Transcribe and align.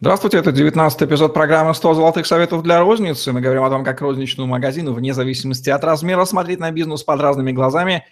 Здравствуйте, 0.00 0.38
это 0.38 0.52
19 0.52 1.02
эпизод 1.02 1.34
программы 1.34 1.72
«100 1.72 1.94
золотых 1.94 2.24
советов 2.24 2.62
для 2.62 2.78
розницы». 2.78 3.32
Мы 3.32 3.40
говорим 3.40 3.64
о 3.64 3.68
том, 3.68 3.82
как 3.82 4.00
розничную 4.00 4.46
магазину, 4.46 4.92
вне 4.92 5.12
зависимости 5.12 5.70
от 5.70 5.82
размера, 5.82 6.24
смотреть 6.24 6.60
на 6.60 6.70
бизнес 6.70 7.02
под 7.02 7.20
разными 7.20 7.50
глазами, 7.50 8.06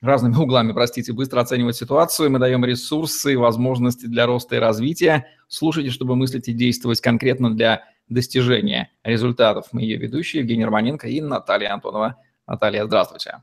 разными 0.00 0.36
углами, 0.36 0.72
простите, 0.72 1.12
быстро 1.12 1.42
оценивать 1.42 1.76
ситуацию. 1.76 2.30
Мы 2.30 2.38
даем 2.38 2.64
ресурсы, 2.64 3.36
возможности 3.36 4.06
для 4.06 4.24
роста 4.24 4.56
и 4.56 4.58
развития. 4.60 5.26
Слушайте, 5.46 5.90
чтобы 5.90 6.16
мыслить 6.16 6.48
и 6.48 6.54
действовать 6.54 7.02
конкретно 7.02 7.54
для 7.54 7.84
достижения 8.08 8.90
результатов. 9.04 9.66
Мы 9.72 9.82
ее 9.82 9.98
ведущие 9.98 10.40
Евгений 10.40 10.64
Романенко 10.64 11.06
и 11.06 11.20
Наталья 11.20 11.74
Антонова. 11.74 12.16
Наталья, 12.46 12.86
здравствуйте. 12.86 13.42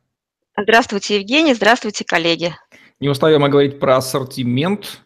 Здравствуйте, 0.59 1.17
Евгений. 1.17 1.53
Здравствуйте, 1.53 2.03
коллеги. 2.03 2.55
Не 2.99 3.09
устаем 3.09 3.41
мы 3.41 3.49
говорить 3.49 3.79
про 3.79 3.97
ассортимент, 3.97 5.03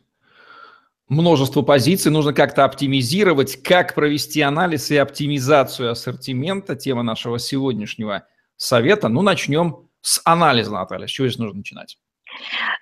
множество 1.12 1.62
позиций, 1.62 2.10
нужно 2.10 2.34
как-то 2.34 2.64
оптимизировать, 2.64 3.62
как 3.62 3.94
провести 3.94 4.42
анализ 4.42 4.90
и 4.92 4.98
оптимизацию 4.98 5.92
ассортимента, 5.92 6.76
тема 6.76 7.04
нашего 7.04 7.38
сегодняшнего 7.38 8.26
совета. 8.56 9.10
Ну, 9.10 9.22
начнем 9.22 9.90
с 10.02 10.22
анализа, 10.24 10.72
Наталья. 10.72 11.08
С 11.08 11.12
чего 11.12 11.28
здесь 11.28 11.38
нужно 11.38 11.58
начинать? 11.58 11.98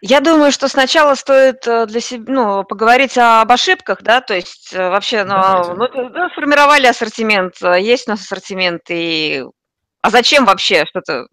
Я 0.02 0.22
думаю, 0.22 0.52
что 0.52 0.68
сначала 0.68 1.16
стоит 1.16 1.68
э, 1.68 1.88
для 1.88 2.00
себя, 2.00 2.32
ну, 2.32 2.64
поговорить 2.64 3.18
об 3.18 3.52
ошибках, 3.52 4.04
да, 4.04 4.22
то 4.22 4.36
есть 4.36 4.74
э, 4.74 4.90
вообще, 4.90 5.24
ну, 5.24 5.74
ну, 5.74 6.30
сформировали 6.30 6.86
ассортимент, 6.86 7.56
э, 7.64 7.82
есть 7.82 8.08
у 8.08 8.12
нас 8.12 8.22
ассортимент, 8.22 8.84
и 8.90 9.44
а 10.04 10.10
зачем 10.12 10.46
вообще 10.46 10.86
что-то 10.86 11.28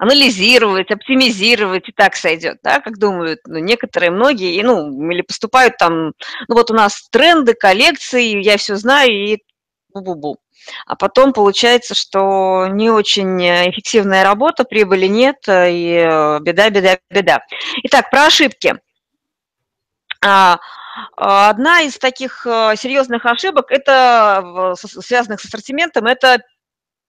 анализировать, 0.00 0.90
оптимизировать, 0.90 1.90
и 1.90 1.92
так 1.92 2.16
сойдет, 2.16 2.56
да, 2.62 2.80
как 2.80 2.96
думают 2.96 3.40
ну, 3.46 3.58
некоторые, 3.58 4.10
многие, 4.10 4.54
и, 4.54 4.62
ну, 4.62 5.10
или 5.10 5.20
поступают 5.20 5.76
там, 5.76 6.14
ну, 6.48 6.54
вот 6.54 6.70
у 6.70 6.74
нас 6.74 7.06
тренды, 7.10 7.52
коллекции, 7.52 8.42
я 8.42 8.56
все 8.56 8.76
знаю, 8.76 9.10
и 9.10 9.38
бу-бу-бу. 9.94 10.36
А 10.86 10.96
потом 10.96 11.34
получается, 11.34 11.94
что 11.94 12.66
не 12.70 12.88
очень 12.88 13.38
эффективная 13.42 14.24
работа, 14.24 14.64
прибыли 14.64 15.06
нет, 15.06 15.36
и 15.46 16.38
беда, 16.40 16.70
беда, 16.70 16.98
беда. 17.10 17.44
Итак, 17.82 18.10
про 18.10 18.24
ошибки. 18.24 18.76
А, 20.24 20.58
одна 21.16 21.82
из 21.82 21.98
таких 21.98 22.46
э, 22.46 22.74
серьезных 22.76 23.26
ошибок, 23.26 23.70
это 23.70 24.74
связанных 24.76 25.40
с 25.40 25.44
ассортиментом, 25.44 26.06
это 26.06 26.42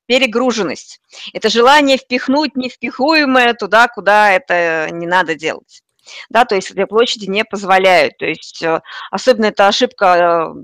перегруженность. 0.05 0.99
Это 1.33 1.49
желание 1.49 1.97
впихнуть 1.97 2.55
невпихуемое 2.55 3.53
туда, 3.53 3.87
куда 3.87 4.31
это 4.31 4.89
не 4.91 5.07
надо 5.07 5.35
делать. 5.35 5.81
Да, 6.29 6.45
то 6.45 6.55
есть 6.55 6.73
две 6.73 6.87
площади 6.87 7.25
не 7.29 7.43
позволяют. 7.45 8.17
То 8.17 8.25
есть 8.25 8.61
э, 8.63 8.81
особенно 9.11 9.45
эта 9.47 9.67
ошибка 9.67 10.55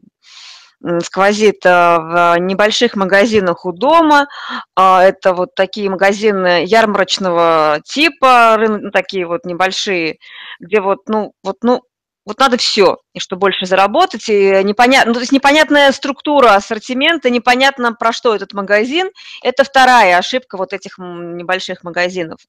э, 0.83 0.99
сквозит 1.01 1.65
э, 1.65 1.69
в 1.69 2.35
небольших 2.39 2.95
магазинах 2.95 3.65
у 3.65 3.71
дома. 3.71 4.27
А, 4.75 5.03
это 5.03 5.33
вот 5.33 5.55
такие 5.55 5.89
магазины 5.89 6.63
ярмарочного 6.65 7.81
типа, 7.85 8.57
такие 8.93 9.25
вот 9.25 9.45
небольшие, 9.45 10.17
где 10.59 10.81
вот, 10.81 11.07
ну, 11.07 11.33
вот, 11.43 11.57
ну, 11.61 11.81
вот 12.27 12.39
надо 12.39 12.57
все, 12.57 12.97
и 13.13 13.19
что 13.21 13.37
больше 13.37 13.65
заработать, 13.65 14.27
и 14.27 14.61
непонятно, 14.65 15.11
ну, 15.11 15.13
то 15.13 15.21
есть 15.21 15.31
непонятная 15.31 15.93
структура 15.93 16.55
ассортимента, 16.55 17.29
непонятно 17.29 17.93
про 17.93 18.11
что 18.11 18.35
этот 18.35 18.51
магазин. 18.51 19.09
Это 19.41 19.63
вторая 19.63 20.17
ошибка 20.17 20.57
вот 20.57 20.73
этих 20.73 20.97
небольших 20.97 21.83
магазинов. 21.83 22.41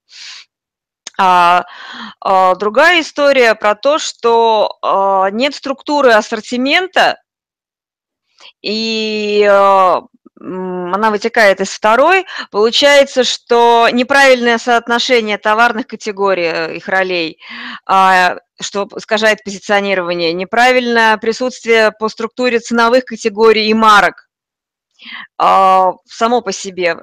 А, 1.17 1.63
а, 2.19 2.55
другая 2.55 2.99
история 2.99 3.55
про 3.55 3.73
то, 3.73 3.99
что 3.99 4.77
а, 4.81 5.29
нет 5.31 5.55
структуры 5.55 6.11
ассортимента, 6.11 7.17
и 8.61 9.47
а, 9.49 10.01
она 10.39 11.11
вытекает 11.11 11.59
из 11.61 11.69
второй, 11.69 12.25
получается, 12.51 13.23
что 13.23 13.89
неправильное 13.91 14.57
соотношение 14.57 15.37
товарных 15.37 15.87
категорий, 15.87 16.45
э, 16.45 16.75
их 16.77 16.87
ролей, 16.87 17.39
а, 17.85 18.37
что 18.61 18.87
искажает 18.95 19.43
позиционирование, 19.43 20.33
неправильное 20.33 21.17
присутствие 21.17 21.91
по 21.91 22.09
структуре 22.09 22.59
ценовых 22.59 23.05
категорий 23.05 23.67
и 23.67 23.73
марок 23.73 24.29
а, 25.37 25.93
само 26.05 26.41
по 26.41 26.51
себе, 26.51 26.97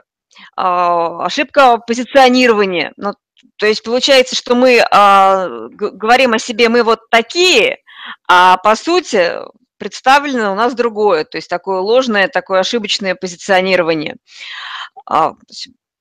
а, 0.57 1.25
ошибка 1.25 1.79
позиционирования. 1.79 2.93
Ну, 2.97 3.15
то 3.57 3.67
есть 3.67 3.83
получается, 3.83 4.35
что 4.35 4.55
мы 4.55 4.83
говорим 5.71 6.33
о 6.35 6.39
себе, 6.39 6.69
мы 6.69 6.83
вот 6.83 7.09
такие, 7.11 7.79
а 8.29 8.57
по 8.59 8.75
сути 8.77 9.33
представлено 9.79 10.53
у 10.53 10.55
нас 10.55 10.75
другое, 10.75 11.25
то 11.25 11.39
есть 11.39 11.49
такое 11.49 11.81
ложное, 11.81 12.29
такое 12.29 12.61
ошибочное 12.61 13.15
позиционирование. 13.15 14.17
А, 15.09 15.35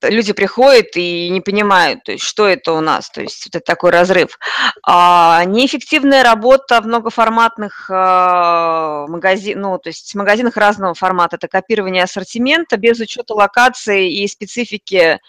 люди 0.10 0.34
приходят 0.34 0.88
и 0.96 1.30
не 1.30 1.42
понимают, 1.42 2.04
то 2.04 2.12
есть, 2.12 2.24
что 2.24 2.48
это 2.48 2.74
у 2.74 2.82
нас, 2.82 3.10
то 3.10 3.22
есть 3.22 3.46
вот 3.46 3.56
это 3.56 3.66
такой 3.66 3.92
разрыв. 3.92 4.38
А, 4.86 5.44
неэффективная 5.46 6.24
работа 6.24 6.82
в 6.82 6.86
многоформатных 6.86 7.90
а, 7.90 9.06
магазинах, 9.08 9.62
ну, 9.62 9.78
то 9.78 9.90
есть 9.90 10.16
магазинах 10.16 10.58
разного 10.58 10.94
формата, 10.94 11.38
это 11.38 11.48
копирование 11.48 12.04
ассортимента 12.04 12.78
без 12.78 13.00
учета 13.00 13.34
локации 13.34 14.12
и 14.12 14.28
специфики 14.28 15.20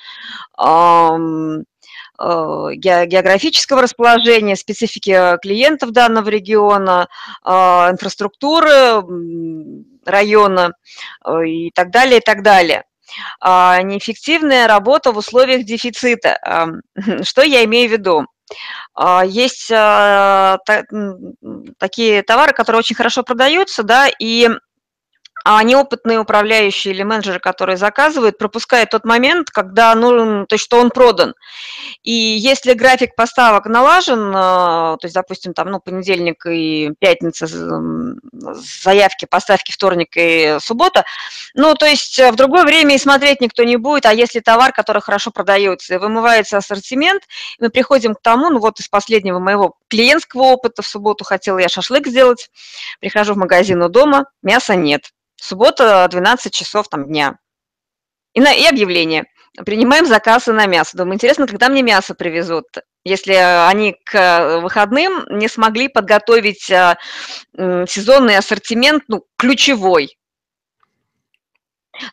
географического 2.19 3.83
расположения, 3.83 4.57
специфики 4.57 5.39
клиентов 5.41 5.93
данного 5.93 6.29
региона, 6.29 7.09
э, 7.45 7.51
инфраструктуры 7.51 9.03
района 10.05 10.73
э, 11.25 11.47
и 11.47 11.71
так 11.73 11.91
далее, 11.91 12.19
и 12.19 12.23
так 12.23 12.43
далее. 12.43 12.85
А, 13.41 13.81
неэффективная 13.83 14.67
работа 14.67 15.13
в 15.13 15.19
условиях 15.19 15.65
дефицита. 15.65 16.39
Что 17.23 17.43
я 17.43 17.65
имею 17.65 17.89
в 17.89 17.93
виду? 17.93 18.27
А, 18.95 19.25
есть 19.25 19.69
такие 21.79 22.23
товары, 22.23 22.53
которые 22.53 22.81
очень 22.81 22.97
хорошо 22.97 23.23
продаются, 23.23 23.83
да, 23.83 24.09
и 24.19 24.49
а 25.49 25.63
неопытные 25.63 26.19
управляющие 26.19 26.93
или 26.93 27.05
менеджеры, 27.05 27.39
которые 27.39 27.77
заказывают, 27.77 28.37
пропускают 28.37 28.91
тот 28.91 29.05
момент, 29.05 29.49
когда 29.49 29.95
ну, 29.95 30.45
то 30.45 30.55
есть, 30.57 30.65
что 30.65 30.81
он 30.81 30.91
продан. 30.91 31.35
И 32.03 32.11
если 32.11 32.73
график 32.73 33.15
поставок 33.15 33.67
налажен, 33.67 34.33
а, 34.35 34.97
то 34.97 35.07
есть, 35.07 35.15
допустим, 35.15 35.55
там, 35.55 35.71
ну, 35.71 35.79
понедельник 35.79 36.45
и 36.47 36.91
пятница, 36.99 37.47
заявки, 37.47 39.27
поставки 39.31 39.71
вторник 39.71 40.17
и 40.17 40.57
суббота, 40.61 41.05
ну, 41.55 41.77
то 41.77 41.87
есть 41.87 42.19
в 42.19 42.35
другое 42.35 42.65
время 42.65 42.97
и 42.97 42.99
смотреть 42.99 43.41
никто 43.41 43.63
не 43.63 43.77
будет, 43.77 44.05
а 44.07 44.13
если 44.13 44.41
товар, 44.41 44.73
который 44.73 45.01
хорошо 45.01 45.31
продается, 45.31 46.01
вымывается 46.01 46.57
ассортимент, 46.57 47.23
мы 47.61 47.71
приходим 47.71 48.17
к 48.17 48.21
тому, 48.21 48.51
ну, 48.51 48.59
вот 48.59 48.81
из 48.81 48.89
последнего 48.89 49.39
моего 49.39 49.77
клиентского 49.87 50.43
опыта 50.43 50.83
в 50.83 50.89
субботу 50.89 51.25
хотела 51.25 51.59
я 51.59 51.69
шашлык 51.69 52.09
сделать, 52.09 52.51
прихожу 52.99 53.35
в 53.35 53.37
магазин 53.37 53.81
у 53.81 53.89
дома, 53.89 54.25
мяса 54.43 54.75
нет. 54.75 55.13
Суббота, 55.37 56.07
12 56.11 56.53
часов 56.53 56.89
там 56.89 57.07
дня. 57.07 57.39
И, 58.35 58.41
на, 58.41 58.53
и 58.53 58.65
объявление. 58.67 59.25
Принимаем 59.65 60.05
заказы 60.07 60.53
на 60.53 60.67
мясо. 60.67 60.97
Думаю, 60.97 61.15
интересно, 61.15 61.47
когда 61.47 61.69
мне 61.69 61.83
мясо 61.83 62.15
привезут, 62.15 62.67
если 63.05 63.33
они 63.33 63.97
к 64.05 64.61
выходным 64.61 65.25
не 65.31 65.49
смогли 65.49 65.89
подготовить 65.89 66.71
сезонный 67.55 68.37
ассортимент, 68.37 69.05
ну, 69.09 69.25
ключевой. 69.39 70.19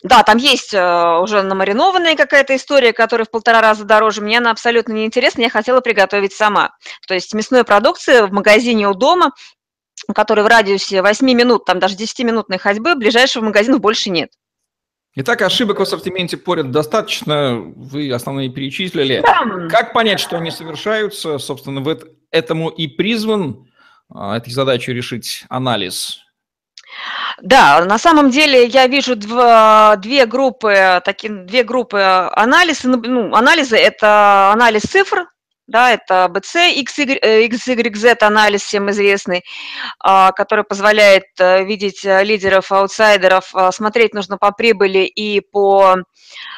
Да, 0.01 0.23
там 0.23 0.37
есть 0.37 0.73
уже 0.73 1.41
намаринованная 1.41 2.15
какая-то 2.15 2.55
история, 2.55 2.93
которая 2.93 3.25
в 3.25 3.31
полтора 3.31 3.59
раза 3.59 3.83
дороже. 3.83 4.21
Мне 4.21 4.37
она 4.37 4.51
абсолютно 4.51 4.93
не 4.93 5.05
интересна, 5.05 5.41
я 5.41 5.49
хотела 5.49 5.81
приготовить 5.81 6.31
сама. 6.31 6.71
То 7.05 7.13
есть 7.13 7.33
мясной 7.33 7.65
продукции 7.65 8.21
в 8.21 8.31
магазине 8.31 8.87
у 8.87 8.93
дома 8.93 9.31
который 10.13 10.43
в 10.43 10.47
радиусе 10.47 11.01
8 11.01 11.25
минут, 11.25 11.65
там 11.65 11.79
даже 11.79 11.95
10-минутной 11.95 12.57
ходьбы, 12.57 12.95
ближайшего 12.95 13.45
магазина 13.45 13.79
больше 13.79 14.09
нет. 14.09 14.31
Итак, 15.15 15.43
ошибок 15.43 15.77
в 15.77 15.83
ассортименте 15.83 16.37
поряд 16.37 16.71
достаточно, 16.71 17.57
вы 17.57 18.11
основные 18.11 18.49
перечислили. 18.49 19.21
Да. 19.21 19.67
Как 19.69 19.93
понять, 19.93 20.19
что 20.19 20.37
они 20.37 20.49
совершаются? 20.49 21.37
Собственно, 21.37 21.81
в 21.81 21.99
этому 22.31 22.69
и 22.69 22.87
призван 22.87 23.69
а, 24.09 24.37
этой 24.37 24.51
задачей 24.51 24.91
решить 24.91 25.45
анализ. 25.49 26.19
Да, 27.41 27.85
на 27.85 27.97
самом 27.97 28.31
деле 28.31 28.65
я 28.65 28.87
вижу 28.87 29.15
два, 29.15 29.95
две 29.97 30.25
группы, 30.25 31.01
такие, 31.05 31.31
две 31.31 31.63
группы 31.63 31.99
анализа. 31.99 32.89
Ну, 32.89 33.35
анализа– 33.35 33.75
это 33.77 34.51
анализ 34.51 34.83
цифр, 34.83 35.27
да, 35.67 35.91
это 35.91 36.29
BC, 36.29 36.83
XY, 36.83 37.47
XYZ 37.47 38.17
анализ 38.21 38.63
всем 38.63 38.89
известный, 38.91 39.43
а, 39.99 40.31
который 40.33 40.65
позволяет 40.65 41.23
э, 41.39 41.63
видеть 41.63 42.03
э, 42.03 42.23
лидеров, 42.23 42.71
аутсайдеров, 42.71 43.55
а, 43.55 43.71
смотреть 43.71 44.13
нужно 44.13 44.37
по 44.37 44.51
прибыли 44.51 44.99
и 44.99 45.39
по 45.39 45.95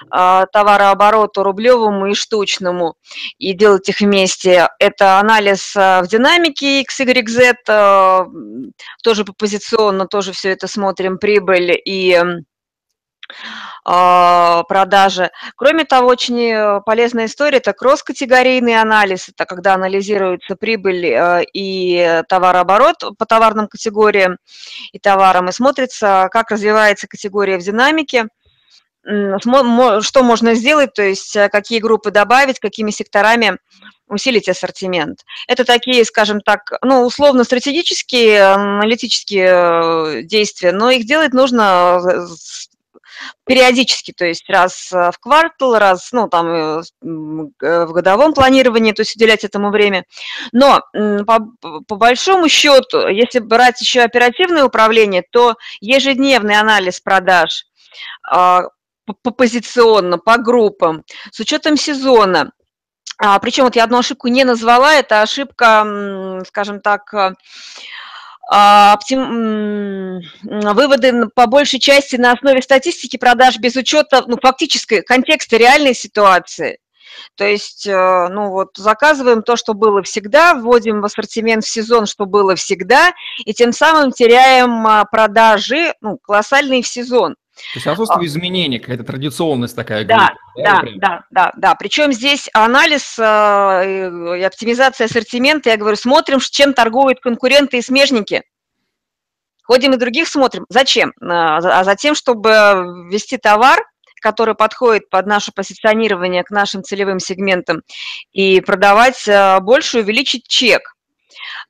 а, 0.09 0.45
товарообороту 0.47 1.43
рублевому 1.43 2.07
и 2.07 2.13
штучному, 2.15 2.95
и 3.37 3.53
делать 3.53 3.87
их 3.89 3.99
вместе. 3.99 4.69
Это 4.79 5.19
анализ 5.19 5.75
в 5.75 6.05
динамике 6.09 6.81
XYZ, 6.83 8.27
тоже 9.03 9.25
по 9.25 9.33
позиционно, 9.33 10.07
тоже 10.07 10.31
все 10.31 10.49
это 10.49 10.67
смотрим, 10.67 11.19
прибыль 11.19 11.79
и 11.85 12.19
продажи. 13.85 15.29
Кроме 15.55 15.85
того, 15.85 16.07
очень 16.07 16.41
э, 16.41 16.81
полезная 16.85 17.27
история– 17.27 17.57
это 17.59 17.71
кросс-категорийный 17.73 18.81
анализ. 18.81 19.29
Это 19.29 19.45
когда 19.45 19.75
анализируется 19.75 20.55
прибыль 20.55 21.05
э, 21.05 21.43
и 21.53 22.23
товарооборот 22.27 23.17
по 23.17 23.25
товарным 23.27 23.67
категориям 23.67 24.37
и 24.91 24.97
товарам, 24.97 25.49
и 25.49 25.51
смотрится, 25.51 26.29
как 26.31 26.49
развивается 26.49 27.07
категория 27.07 27.59
в 27.59 27.63
динамике, 27.63 28.25
что 29.05 30.23
можно 30.23 30.55
сделать, 30.55 30.93
то 30.93 31.03
есть 31.03 31.35
э, 31.35 31.47
какие 31.49 31.79
группы 31.79 32.09
добавить, 32.09 32.59
какими 32.59 32.89
секторами 32.89 33.59
усилить 34.07 34.49
ассортимент. 34.49 35.19
Это 35.47 35.63
такие, 35.63 36.03
скажем 36.05 36.41
так, 36.41 36.71
ну, 36.81 37.05
условно-стратегические, 37.05 38.41
аналитические 38.41 40.23
действия, 40.23 40.71
но 40.71 40.89
их 40.89 41.05
делать 41.05 41.33
нужно 41.33 42.01
периодически, 43.45 44.11
то 44.11 44.25
есть 44.25 44.49
раз 44.49 44.91
э, 44.91 45.11
в 45.11 45.19
квартал, 45.19 45.77
раз, 45.77 46.11
ну, 46.11 46.27
там, 46.27 46.47
э, 46.47 46.81
в 47.01 47.91
годовом 47.91 48.33
планировании, 48.33 48.91
то 48.91 49.01
есть 49.01 49.15
уделять 49.15 49.43
этому 49.43 49.69
время. 49.69 50.05
Но 50.51 50.81
по, 51.25 51.39
по 51.87 51.95
большому 51.95 52.49
счету, 52.49 53.07
если 53.07 53.39
брать 53.39 53.81
еще 53.81 54.01
оперативное 54.01 54.63
управление, 54.63 55.23
то 55.29 55.55
ежедневный 55.81 56.59
анализ 56.59 56.99
продаж 56.99 57.65
а, 58.23 58.63
по 59.05 59.31
позиционно, 59.31 60.17
по 60.17 60.37
группам, 60.37 61.03
с 61.31 61.39
учетом 61.39 61.77
сезона, 61.77 62.51
а, 63.17 63.39
причем 63.39 63.63
вот 63.63 63.75
я 63.75 63.83
одну 63.85 63.99
ошибку 63.99 64.27
не 64.27 64.43
назвала, 64.43 64.93
это 64.95 65.21
ошибка, 65.21 66.41
скажем 66.47 66.81
так, 66.81 67.13
э, 67.13 67.33
а, 68.51 68.93
оптим... 68.93 69.19
выводы 70.43 71.27
по 71.33 71.47
большей 71.47 71.79
части 71.79 72.15
на 72.15 72.33
основе 72.33 72.61
статистики 72.61 73.17
продаж 73.17 73.57
без 73.57 73.75
учета 73.75 74.23
ну, 74.27 74.37
фактической 74.41 75.01
контекста 75.01 75.57
реальной 75.57 75.93
ситуации. 75.93 76.79
То 77.35 77.45
есть, 77.45 77.87
э, 77.87 78.27
ну 78.29 78.49
вот, 78.49 78.69
заказываем 78.77 79.41
то, 79.41 79.55
что 79.55 79.73
было 79.73 80.03
всегда, 80.03 80.53
вводим 80.53 81.01
в 81.01 81.05
ассортимент 81.05 81.63
в 81.63 81.69
сезон, 81.69 82.05
что 82.05 82.25
было 82.25 82.55
всегда, 82.55 83.13
и 83.39 83.53
тем 83.53 83.71
самым 83.71 84.11
теряем 84.11 84.85
а, 84.85 85.05
продажи 85.05 85.93
ну, 86.01 86.17
колоссальные 86.17 86.81
в 86.83 86.87
сезон. 86.87 87.35
То 87.55 87.61
есть 87.75 87.87
отсутствие 87.87 88.23
а. 88.23 88.25
изменений, 88.25 88.79
какая-то 88.79 89.05
традиционность 89.05 89.75
такая. 89.75 90.03
Да, 90.03 90.33
да, 90.57 90.81
да, 90.81 90.91
да, 90.95 91.23
да, 91.31 91.51
да. 91.55 91.75
Причем 91.75 92.11
здесь 92.11 92.49
анализ 92.53 93.17
э, 93.17 94.37
и 94.37 94.43
оптимизация 94.43 95.05
ассортимента, 95.05 95.69
я 95.69 95.77
говорю, 95.77 95.95
смотрим, 95.95 96.39
чем 96.39 96.73
торгуют 96.73 97.21
конкуренты 97.21 97.77
и 97.77 97.81
смежники. 97.81 98.43
Ходим 99.65 99.93
и 99.93 99.97
других 99.97 100.27
смотрим. 100.27 100.65
Зачем? 100.69 101.13
А, 101.21 101.57
а 101.57 101.83
затем, 101.83 102.15
чтобы 102.15 102.49
ввести 103.09 103.37
товар, 103.37 103.83
который 104.21 104.55
подходит 104.55 105.09
под 105.09 105.27
наше 105.27 105.51
позиционирование 105.51 106.43
к 106.43 106.51
нашим 106.51 106.83
целевым 106.83 107.19
сегментам, 107.19 107.81
и 108.31 108.61
продавать 108.61 109.27
э, 109.27 109.59
больше, 109.59 109.99
увеличить 109.99 110.47
чек. 110.47 110.95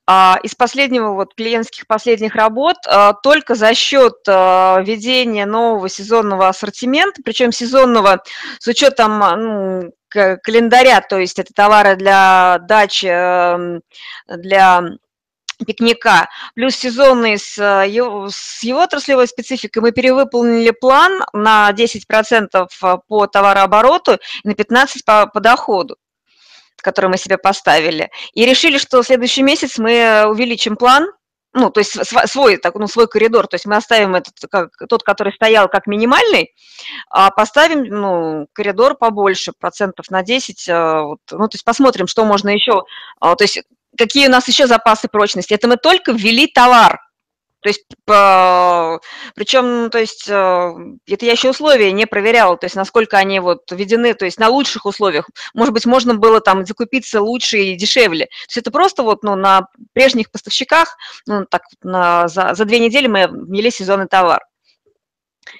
А, 0.07 0.37
из 0.43 0.53
последнего 0.53 1.13
вот 1.13 1.33
клиентских 1.35 1.87
последних 1.87 2.35
работ 2.35 2.77
а, 2.87 3.13
только 3.13 3.55
за 3.55 3.73
счет 3.73 4.13
а, 4.27 4.79
введения 4.81 5.45
нового 5.45 5.89
сезонного 5.89 6.47
ассортимента, 6.47 7.21
причем 7.23 7.51
сезонного 7.51 8.21
с 8.59 8.67
учетом 8.67 9.19
ну, 9.19 9.91
календаря, 10.09 11.01
то 11.01 11.17
есть 11.17 11.39
это 11.39 11.53
товары 11.53 11.95
для 11.95 12.59
дачи, 12.61 13.07
эм, 13.07 13.81
для 14.27 14.83
пикника, 15.63 16.27
плюс 16.55 16.75
сезонный 16.75 17.37
с 17.37 17.57
его, 17.57 18.27
с 18.29 18.63
его 18.63 18.81
отраслевой 18.81 19.27
спецификой, 19.27 19.81
мы 19.81 19.91
перевыполнили 19.91 20.71
план 20.71 21.23
на 21.33 21.71
10% 21.71 22.67
по 23.07 23.27
товарообороту 23.27 24.19
и 24.43 24.47
на 24.47 24.51
15% 24.51 24.87
по, 25.05 25.27
по 25.27 25.39
доходу 25.39 25.97
который 26.81 27.09
мы 27.09 27.17
себе 27.17 27.39
поставили, 27.39 28.11
и 28.33 28.45
решили, 28.45 28.77
что 28.77 29.01
в 29.01 29.07
следующий 29.07 29.41
месяц 29.41 29.79
мы 29.79 30.25
увеличим 30.27 30.75
план, 30.75 31.07
ну, 31.55 31.71
то 31.71 31.79
есть 31.79 31.97
свой, 32.05 32.57
так, 32.57 32.75
ну, 32.75 32.87
свой 32.87 33.07
коридор, 33.07 33.47
то 33.47 33.55
есть 33.55 33.65
мы 33.65 33.77
оставим 33.77 34.13
этот, 34.13 34.33
как, 34.51 34.71
тот, 34.89 35.03
который 35.03 35.33
стоял 35.33 35.69
как 35.69 35.87
минимальный, 35.87 36.53
а 37.09 37.31
поставим, 37.31 37.85
ну, 37.85 38.47
коридор 38.53 38.95
побольше, 38.95 39.53
процентов 39.57 40.11
на 40.11 40.21
10, 40.21 40.69
а, 40.69 41.01
вот, 41.03 41.19
ну, 41.31 41.47
то 41.47 41.55
есть 41.55 41.63
посмотрим, 41.63 42.07
что 42.07 42.25
можно 42.25 42.49
еще, 42.49 42.83
то 43.19 43.37
есть 43.39 43.63
какие 43.97 44.27
у 44.27 44.31
нас 44.31 44.47
еще 44.47 44.67
запасы 44.67 45.07
прочности. 45.07 45.53
Это 45.53 45.67
мы 45.67 45.77
только 45.77 46.11
ввели 46.11 46.47
товар, 46.47 46.99
то 47.65 47.69
есть, 47.69 47.83
причем, 49.33 49.89
то 49.89 49.97
есть, 49.97 50.29
э, 50.29 50.73
это 51.07 51.25
я 51.25 51.31
еще 51.31 51.49
условия 51.49 51.91
не 51.93 52.05
проверяла, 52.05 52.57
то 52.57 52.67
есть, 52.67 52.75
насколько 52.75 53.17
они 53.17 53.39
вот 53.39 53.71
введены, 53.71 54.13
то 54.13 54.23
есть, 54.25 54.39
на 54.39 54.49
лучших 54.49 54.85
условиях. 54.85 55.27
Может 55.55 55.73
быть, 55.73 55.87
можно 55.87 56.13
было 56.13 56.41
там 56.41 56.63
закупиться 56.63 57.21
лучше 57.21 57.57
и 57.57 57.75
дешевле. 57.75 58.25
То 58.25 58.49
есть, 58.49 58.57
это 58.57 58.69
просто 58.69 59.01
вот, 59.01 59.23
ну, 59.23 59.33
на 59.33 59.67
прежних 59.93 60.29
поставщиках, 60.29 60.95
ну, 61.25 61.47
так, 61.49 61.63
на, 61.81 62.27
за, 62.27 62.53
за 62.53 62.65
две 62.65 62.77
недели 62.77 63.07
мы 63.07 63.21
ввели 63.31 63.71
сезонный 63.71 64.07
товар. 64.07 64.43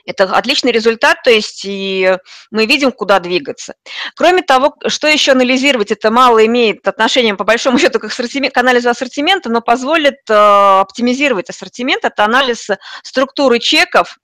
Это 0.05 0.25
отличный 0.25 0.71
результат, 0.71 1.17
то 1.23 1.31
есть 1.31 1.63
и 1.65 2.17
мы 2.51 2.65
видим, 2.65 2.91
куда 2.91 3.19
двигаться. 3.19 3.73
Кроме 4.15 4.41
того, 4.41 4.75
что 4.87 5.07
еще 5.07 5.31
анализировать, 5.31 5.91
это 5.91 6.11
мало 6.11 6.45
имеет 6.45 6.87
отношения, 6.87 7.35
по 7.35 7.43
большому 7.43 7.79
счету, 7.79 7.99
к, 7.99 8.07
к 8.07 8.57
анализу 8.57 8.89
ассортимента, 8.89 9.49
но 9.49 9.61
позволит 9.61 10.19
э, 10.29 10.33
оптимизировать 10.33 11.49
ассортимент. 11.49 12.05
Это 12.05 12.23
анализ 12.23 12.69
структуры 13.03 13.59
чеков, 13.59 14.17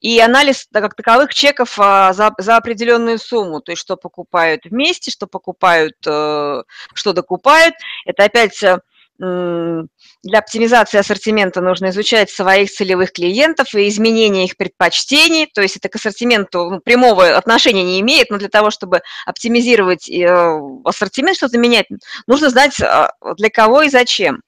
и 0.00 0.18
анализ 0.20 0.66
как 0.72 0.94
таковых 0.94 1.34
чеков 1.34 1.78
а, 1.78 2.12
за, 2.12 2.32
за 2.38 2.56
определенную 2.56 3.18
сумму, 3.18 3.60
то 3.60 3.72
есть 3.72 3.80
что 3.80 3.96
покупают 3.96 4.64
вместе, 4.64 5.10
что 5.10 5.26
покупают, 5.26 5.94
э, 6.06 6.62
что 6.94 7.12
докупают. 7.12 7.74
Это 8.04 8.24
опять 8.24 8.62
э, 8.62 8.80
для 9.18 10.38
оптимизации 10.38 10.98
ассортимента 10.98 11.60
нужно 11.60 11.90
изучать 11.90 12.30
своих 12.30 12.70
целевых 12.70 13.12
клиентов 13.12 13.74
и 13.74 13.88
изменения 13.88 14.44
их 14.44 14.56
предпочтений, 14.56 15.48
то 15.52 15.60
есть 15.60 15.76
это 15.76 15.88
к 15.88 15.96
ассортименту 15.96 16.70
ну, 16.70 16.80
прямого 16.80 17.36
отношения 17.36 17.82
не 17.82 18.00
имеет, 18.00 18.30
но 18.30 18.38
для 18.38 18.48
того, 18.48 18.70
чтобы 18.70 19.00
оптимизировать 19.26 20.08
э, 20.08 20.60
ассортимент, 20.84 21.36
что-то 21.36 21.58
менять, 21.58 21.86
нужно 22.26 22.50
знать, 22.50 22.80
а, 22.80 23.10
для 23.36 23.50
кого 23.50 23.82
и 23.82 23.88
зачем. 23.88 24.42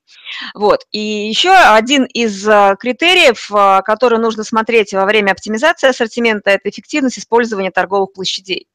Вот. 0.54 0.84
И 0.92 1.00
еще 1.00 1.50
один 1.52 2.04
из 2.04 2.46
а, 2.48 2.76
критериев, 2.76 3.50
который 3.84 4.20
нужно 4.20 4.44
смотреть 4.44 4.92
во 4.92 5.04
время 5.04 5.32
оптимизации 5.32 5.88
ассортимента, 5.88 6.50
это 6.50 6.68
эффективность 6.70 7.18
использования 7.18 7.72
торговых 7.72 8.12
площадей. 8.12 8.68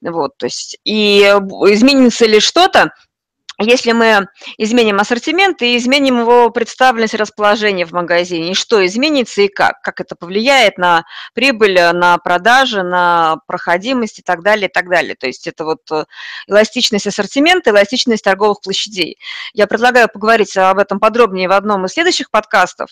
Вот, 0.00 0.36
то 0.36 0.46
есть, 0.46 0.78
и 0.84 1.20
изменится 1.20 2.26
ли 2.26 2.38
что-то, 2.38 2.92
если 3.58 3.92
мы 3.92 4.28
изменим 4.56 4.98
ассортимент 4.98 5.60
и 5.62 5.76
изменим 5.76 6.20
его 6.20 6.50
представленность 6.50 7.14
и 7.14 7.18
расположение 7.18 7.86
в 7.86 7.92
магазине, 7.92 8.54
что 8.54 8.84
изменится 8.84 9.42
и 9.42 9.48
как, 9.48 9.82
как 9.82 10.00
это 10.00 10.16
повлияет 10.16 10.78
на 10.78 11.04
прибыль, 11.34 11.78
на 11.92 12.18
продажи, 12.18 12.82
на 12.82 13.36
проходимость 13.46 14.20
и 14.20 14.22
так 14.22 14.42
далее, 14.42 14.68
и 14.68 14.72
так 14.72 14.88
далее. 14.88 15.14
То 15.16 15.26
есть 15.26 15.46
это 15.46 15.64
вот 15.64 15.80
э, 15.90 16.04
эластичность 16.46 17.06
ассортимента, 17.06 17.70
эластичность 17.70 18.24
торговых 18.24 18.62
площадей. 18.62 19.18
Я 19.52 19.66
предлагаю 19.66 20.08
поговорить 20.08 20.56
об 20.56 20.78
этом 20.78 20.98
подробнее 20.98 21.48
в 21.48 21.52
одном 21.52 21.84
из 21.84 21.92
следующих 21.92 22.30
подкастов. 22.30 22.90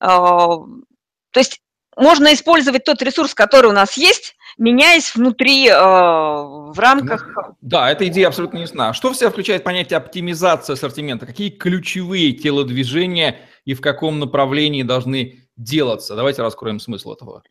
Э, 0.00 0.06
то 0.06 1.40
есть 1.40 1.60
можно 1.96 2.32
использовать 2.32 2.84
тот 2.84 3.02
ресурс, 3.02 3.34
который 3.34 3.70
у 3.70 3.72
нас 3.72 3.96
есть, 3.96 4.36
меняясь 4.58 5.14
внутри, 5.14 5.68
э, 5.68 5.74
в 5.74 6.78
рамках... 6.78 7.26
Ну, 7.34 7.56
да, 7.60 7.90
эта 7.90 8.06
идея 8.08 8.28
абсолютно 8.28 8.58
ясна. 8.58 8.92
Что 8.92 9.12
в 9.12 9.16
себя 9.16 9.30
включает 9.30 9.64
понятие 9.64 9.98
оптимизации 9.98 10.72
ассортимента? 10.72 11.26
Какие 11.26 11.50
ключевые 11.50 12.32
телодвижения 12.32 13.40
и 13.64 13.74
в 13.74 13.80
каком 13.80 14.18
направлении 14.18 14.82
должны 14.82 15.48
делаться? 15.56 16.16
Давайте 16.16 16.42
раскроем 16.42 16.80
смысл 16.80 17.12
этого. 17.12 17.42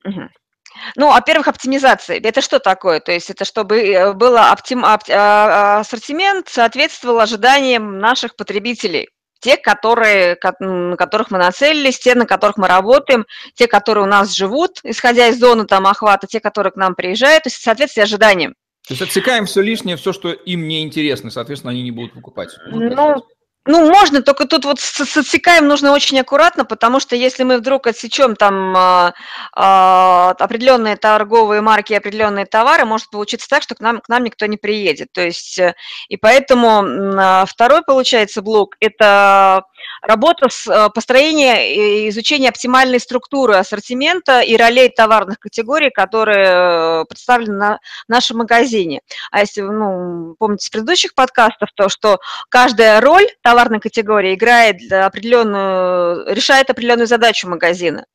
Ну, 0.97 1.07
во-первых, 1.07 1.47
оптимизация. 1.47 2.19
Это 2.19 2.41
что 2.41 2.59
такое? 2.59 2.99
То 2.99 3.11
есть 3.11 3.29
это 3.29 3.45
чтобы 3.45 3.81
э, 3.81 4.13
был 4.13 4.37
оптим, 4.37 4.83
опти, 4.83 5.13
а, 5.13 5.77
а, 5.77 5.79
ассортимент 5.79 6.49
соответствовал 6.49 7.19
ожиданиям 7.21 7.99
наших 7.99 8.35
потребителей 8.35 9.09
те, 9.45 9.57
которые, 9.57 10.39
на 10.59 10.97
которых 10.97 11.29
мы 11.29 11.37
нацелились, 11.37 11.99
те, 11.99 12.15
на 12.15 12.25
которых 12.25 12.57
мы 12.57 12.67
работаем, 12.67 13.27
те, 13.53 13.67
которые 13.67 14.05
у 14.05 14.07
нас 14.07 14.35
живут, 14.35 14.79
исходя 14.81 15.27
из 15.27 15.39
зоны 15.39 15.67
там 15.67 15.85
охвата, 15.85 16.25
те, 16.25 16.39
которые 16.39 16.73
к 16.73 16.77
нам 16.77 16.95
приезжают, 16.95 17.43
то 17.43 17.49
есть 17.49 17.57
в 17.57 17.63
соответствии 17.63 18.01
ожиданиям. 18.01 18.55
То 18.87 18.93
есть 18.93 19.03
отсекаем 19.03 19.45
все 19.45 19.61
лишнее, 19.61 19.97
все, 19.97 20.13
что 20.13 20.31
им 20.31 20.67
не 20.67 20.81
интересно, 20.81 21.29
соответственно, 21.29 21.73
они 21.73 21.83
не 21.83 21.91
будут 21.91 22.13
покупать. 22.13 22.49
Ну, 22.71 23.23
ну, 23.67 23.89
можно, 23.89 24.21
только 24.21 24.45
тут 24.45 24.63
вот 24.65 24.79
с, 24.79 25.17
отсекаем 25.17 25.67
нужно 25.67 25.91
очень 25.91 26.19
аккуратно, 26.19 26.65
потому 26.65 26.99
что 26.99 27.15
если 27.15 27.43
мы 27.43 27.57
вдруг 27.57 27.87
отсечем 27.87 28.35
там 28.35 28.75
а, 28.77 29.13
а, 29.53 30.35
определенные 30.37 30.95
торговые 30.97 31.61
марки, 31.61 31.93
определенные 31.93 32.45
товары, 32.45 32.85
может 32.85 33.09
получиться 33.09 33.49
так, 33.49 33.63
что 33.63 33.73
к 33.73 33.79
нам, 33.79 34.01
к 34.01 34.09
нам 34.09 34.23
никто 34.23 34.45
не 34.45 34.57
приедет. 34.57 35.11
То 35.13 35.21
есть, 35.21 35.57
э, 35.57 35.73
и 36.09 36.17
поэтому 36.17 36.83
а, 37.17 37.45
второй, 37.45 37.81
получается, 37.81 38.43
блок– 38.43 38.75
это 38.79 39.63
работа 40.01 40.49
с 40.49 40.67
э, 40.67 40.89
построение 40.93 41.75
и 41.75 42.09
изучение 42.09 42.49
оптимальной 42.49 42.99
структуры 42.99 43.55
ассортимента 43.55 44.41
и 44.41 44.55
ролей 44.55 44.89
товарных 44.89 45.39
категорий, 45.39 45.89
которые 45.89 47.01
э, 47.01 47.05
представлены 47.05 47.57
на 47.57 47.79
нашем 48.07 48.37
магазине. 48.37 49.01
А 49.31 49.41
если, 49.41 49.61
ну, 49.61 50.35
помните 50.39 50.67
с 50.67 50.69
предыдущих 50.69 51.15
подкастов, 51.15 51.69
то, 51.75 51.89
что 51.89 52.19
каждая 52.49 53.01
роль 53.01 53.27
товарной 53.41 53.79
категории 53.79 54.35
играет 54.35 54.91
определенную, 54.91 56.33
решает 56.33 56.69
определенную 56.69 57.07
задачу 57.07 57.47
магазина. 57.47 58.05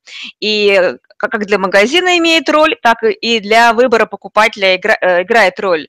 И 0.40 0.94
как 1.16 1.44
для 1.46 1.58
магазина 1.58 2.18
имеет 2.18 2.48
роль, 2.48 2.76
так 2.82 3.02
и 3.02 3.40
для 3.40 3.72
выбора 3.72 4.06
покупателя 4.06 4.76
игра, 4.76 4.96
э, 5.00 5.22
играет 5.22 5.58
роль 5.60 5.88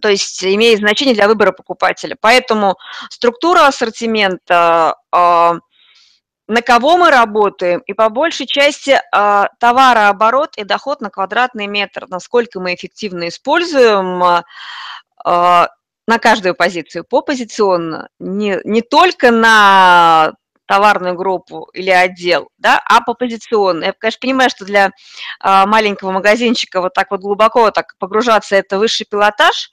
то 0.00 0.08
есть 0.08 0.42
имеет 0.44 0.78
значение 0.78 1.14
для 1.14 1.28
выбора 1.28 1.52
покупателя. 1.52 2.16
Поэтому 2.20 2.76
структура 3.10 3.66
ассортимента, 3.66 4.96
а, 5.10 5.54
на 6.48 6.62
кого 6.62 6.96
мы 6.96 7.10
работаем, 7.10 7.80
и 7.86 7.92
по 7.92 8.08
большей 8.08 8.46
части 8.46 9.00
а, 9.12 9.48
товарооборот 9.58 10.56
и 10.56 10.64
доход 10.64 11.00
на 11.00 11.10
квадратный 11.10 11.66
метр, 11.66 12.06
насколько 12.08 12.60
мы 12.60 12.74
эффективно 12.74 13.28
используем 13.28 14.22
а, 15.24 15.68
на 16.06 16.18
каждую 16.18 16.54
позицию 16.54 17.04
попозиционно, 17.04 18.08
не, 18.18 18.58
не 18.64 18.82
только 18.82 19.30
на 19.30 20.32
товарную 20.66 21.14
группу 21.14 21.68
или 21.74 21.90
отдел, 21.90 22.48
да, 22.56 22.80
а 22.84 23.02
по 23.02 23.14
позиционно. 23.14 23.84
Я, 23.84 23.92
конечно, 23.92 24.20
понимаю, 24.20 24.48
что 24.48 24.64
для 24.64 24.90
маленького 25.42 26.12
магазинчика 26.12 26.80
вот 26.80 26.94
так 26.94 27.10
вот 27.10 27.20
глубоко 27.20 27.70
так 27.70 27.94
погружаться– 27.98 28.56
это 28.56 28.78
высший 28.78 29.04
пилотаж, 29.04 29.70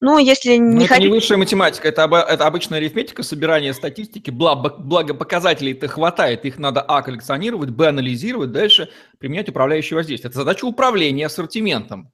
ну, 0.00 0.18
если 0.18 0.56
не 0.56 0.74
Но 0.74 0.80
хотите... 0.80 0.94
это 0.94 1.02
не 1.02 1.08
высшая 1.08 1.36
математика, 1.36 1.88
это, 1.88 2.04
об... 2.04 2.14
это 2.14 2.46
обычная 2.46 2.78
арифметика, 2.78 3.22
собирание 3.22 3.72
статистики, 3.74 4.30
благо, 4.30 4.74
благо 4.78 5.14
показателей-то 5.14 5.88
хватает, 5.88 6.44
их 6.44 6.58
надо, 6.58 6.80
а, 6.80 7.02
коллекционировать, 7.02 7.70
б, 7.70 7.88
анализировать, 7.88 8.52
дальше 8.52 8.90
применять 9.18 9.48
управляющее 9.48 9.96
воздействие. 9.96 10.30
Это 10.30 10.38
задача 10.38 10.64
управления 10.64 11.26
ассортиментом. 11.26 12.12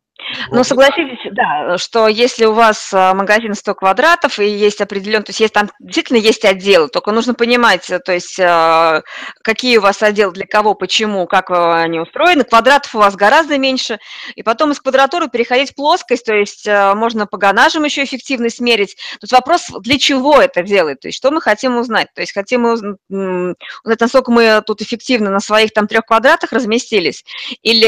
Ну, 0.50 0.62
согласитесь, 0.62 1.18
да, 1.33 1.76
что 1.76 2.06
если 2.06 2.44
у 2.44 2.52
вас 2.52 2.92
а, 2.94 3.14
магазин 3.14 3.54
100 3.54 3.75
квадратов 3.75 4.38
и 4.38 4.47
есть 4.47 4.80
определенный, 4.80 5.25
то 5.25 5.30
есть, 5.30 5.40
есть 5.40 5.52
там 5.52 5.71
действительно 5.80 6.18
есть 6.18 6.44
отделы, 6.44 6.88
только 6.88 7.11
нужно 7.11 7.35
понимать, 7.35 7.90
то 8.04 8.12
есть 8.12 8.38
а, 8.38 9.02
какие 9.42 9.78
у 9.78 9.80
вас 9.80 10.02
отделы, 10.02 10.33
для 10.33 10.47
кого, 10.47 10.75
почему, 10.75 11.26
как 11.26 11.50
они 11.50 11.99
устроены. 11.99 12.44
Квадратов 12.44 12.94
у 12.94 12.99
вас 12.99 13.16
гораздо 13.16 13.59
меньше, 13.59 13.99
и 14.37 14.44
потом 14.44 14.71
из 14.71 14.80
квадратуры 14.80 15.28
переходить 15.28 15.73
в 15.73 15.75
плоскость, 15.75 16.25
то 16.25 16.35
есть 16.35 16.66
а, 16.68 16.94
можно 16.94 17.26
по 17.26 17.37
ганажам 17.37 17.83
еще 17.83 18.04
эффективность 18.04 18.61
мерить. 18.61 18.97
Тут 19.21 19.33
вопрос, 19.33 19.66
для 19.80 19.99
чего 19.99 20.40
это 20.40 20.62
делать, 20.62 21.00
то 21.00 21.09
есть 21.09 21.18
что 21.18 21.33
мы 21.33 21.40
хотим 21.40 21.76
узнать. 21.76 22.09
То 22.14 22.21
есть 22.21 22.33
хотим 22.33 22.64
узнать, 22.64 22.97
насколько 23.09 24.30
мы 24.30 24.62
тут 24.64 24.80
эффективно 24.80 25.30
на 25.30 25.40
своих 25.40 25.73
там 25.73 25.88
трех 25.88 26.06
квадратах 26.06 26.52
разместились, 26.52 27.25
или 27.62 27.85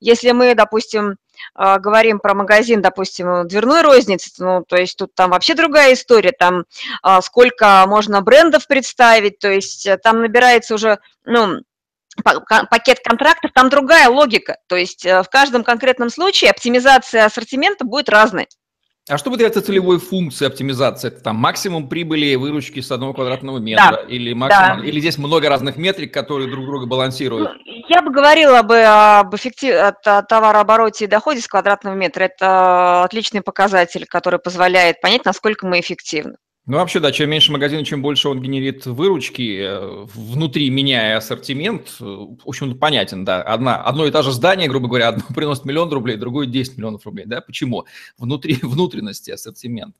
если 0.00 0.30
мы, 0.30 0.54
допустим, 0.54 1.08
а, 1.08 1.14
говорим 1.54 2.18
про 2.20 2.34
магазин, 2.34 2.82
допустим, 2.82 3.46
дверной 3.46 3.82
розницы, 3.82 4.30
ну, 4.38 4.64
то 4.66 4.76
есть 4.76 4.96
тут 4.96 5.14
там 5.14 5.30
вообще 5.30 5.54
другая 5.54 5.94
история, 5.94 6.32
там 6.32 6.64
а, 7.02 7.20
сколько 7.22 7.84
можно 7.86 8.22
брендов 8.22 8.66
представить, 8.66 9.38
то 9.38 9.50
есть 9.50 9.86
э, 9.86 9.96
там 9.98 10.20
набирается 10.20 10.74
уже, 10.74 10.98
ну, 11.24 11.60
пакет 12.22 13.00
контрактов, 13.00 13.52
там 13.54 13.68
другая 13.68 14.08
логика. 14.08 14.58
То 14.66 14.76
есть 14.76 15.06
э, 15.06 15.22
в 15.22 15.28
каждом 15.28 15.64
конкретном 15.64 16.10
случае 16.10 16.50
оптимизация 16.50 17.24
ассортимента 17.24 17.84
будет 17.84 18.08
разной. 18.08 18.48
А 19.08 19.16
что 19.16 19.34
это 19.34 19.60
целевой 19.60 19.98
функции 19.98 20.46
оптимизации? 20.46 21.08
Это 21.08 21.22
там 21.22 21.36
максимум 21.36 21.88
прибыли 21.88 22.26
и 22.26 22.36
выручки 22.36 22.80
с 22.80 22.90
одного 22.92 23.14
квадратного 23.14 23.58
метра? 23.58 23.90
Да, 23.92 24.00
или, 24.02 24.34
максимум, 24.34 24.80
да. 24.80 24.86
или 24.86 25.00
здесь 25.00 25.16
много 25.16 25.48
разных 25.48 25.76
метрик, 25.76 26.12
которые 26.12 26.50
друг 26.50 26.66
друга 26.66 26.86
балансируют? 26.86 27.50
Ну, 27.64 27.72
я 27.88 28.02
бы 28.02 28.10
говорила 28.10 28.62
бы 28.62 28.82
об 28.82 29.34
эффектив... 29.34 29.74
товарообороте 30.02 31.06
и 31.06 31.08
доходе 31.08 31.40
с 31.40 31.48
квадратного 31.48 31.94
метра. 31.94 32.24
Это 32.24 33.04
отличный 33.04 33.40
показатель, 33.40 34.04
который 34.06 34.38
позволяет 34.38 35.00
понять, 35.00 35.24
насколько 35.24 35.66
мы 35.66 35.80
эффективны. 35.80 36.36
Ну, 36.68 36.76
вообще, 36.76 37.00
да, 37.00 37.12
чем 37.12 37.30
меньше 37.30 37.50
магазин, 37.50 37.82
чем 37.82 38.02
больше 38.02 38.28
он 38.28 38.42
генерит 38.42 38.84
выручки, 38.84 39.58
э, 39.58 40.06
внутри 40.14 40.68
меняя 40.68 41.16
ассортимент, 41.16 41.96
э, 41.98 42.04
в 42.04 42.46
общем, 42.46 42.78
понятен, 42.78 43.24
да. 43.24 43.40
Одна, 43.40 43.76
одно 43.76 44.04
и 44.04 44.10
то 44.10 44.22
же 44.22 44.32
здание, 44.32 44.68
грубо 44.68 44.86
говоря, 44.86 45.08
одно 45.08 45.24
приносит 45.34 45.64
миллион 45.64 45.90
рублей, 45.90 46.18
другое 46.18 46.46
10 46.46 46.76
миллионов 46.76 47.06
рублей, 47.06 47.24
да. 47.24 47.40
Почему? 47.40 47.86
Внутри, 48.18 48.58
внутренности 48.62 49.30
ассортимент. 49.30 49.96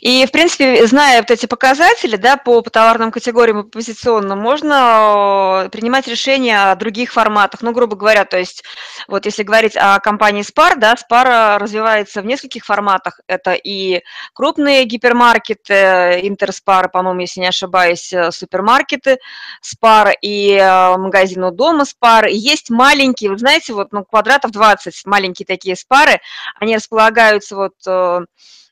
И, 0.00 0.24
в 0.26 0.30
принципе, 0.30 0.86
зная 0.86 1.20
вот 1.20 1.30
эти 1.30 1.46
показатели, 1.46 2.16
да, 2.16 2.36
по, 2.36 2.62
по 2.62 2.70
товарным 2.70 3.10
категориям 3.10 3.60
и 3.60 3.70
позиционным, 3.70 4.38
можно 4.38 5.64
э, 5.64 5.68
принимать 5.70 6.08
решения 6.08 6.70
о 6.70 6.76
других 6.76 7.12
форматах. 7.12 7.62
Ну, 7.62 7.72
грубо 7.72 7.96
говоря, 7.96 8.24
то 8.24 8.38
есть, 8.38 8.64
вот 9.08 9.26
если 9.26 9.42
говорить 9.42 9.76
о 9.76 9.98
компании 10.00 10.42
Spar, 10.42 10.76
да, 10.76 10.94
Spar 10.94 11.58
развивается 11.58 12.22
в 12.22 12.26
нескольких 12.26 12.64
форматах. 12.64 13.20
Это 13.26 13.54
и 13.54 14.02
крупные 14.32 14.84
гипермаркеты, 14.84 16.20
Интерспар, 16.22 16.90
по-моему, 16.90 17.20
если 17.20 17.40
не 17.40 17.48
ошибаюсь, 17.48 18.12
э, 18.12 18.30
супермаркеты 18.32 19.18
Spar 19.62 20.12
и 20.20 20.52
э, 20.52 20.96
магазин 20.96 21.44
у 21.44 21.50
дома 21.50 21.84
Spar. 21.84 22.28
И 22.28 22.36
есть 22.36 22.70
маленькие, 22.70 23.30
вы 23.30 23.38
знаете, 23.38 23.72
вот, 23.72 23.92
ну, 23.92 24.04
квадратов 24.04 24.50
20, 24.50 25.06
маленькие 25.06 25.46
такие 25.46 25.76
спары, 25.76 26.20
они 26.58 26.76
располагаются 26.76 27.56
вот 27.56 27.74